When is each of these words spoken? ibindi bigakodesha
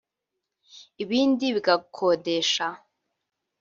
ibindi 1.03 1.45
bigakodesha 1.55 2.65